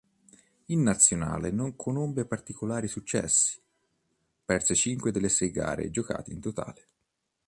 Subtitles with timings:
[0.69, 3.61] In Nazionale non conobbe particolari successi:
[4.43, 6.87] perse cinque delle sei gare giocate in totale.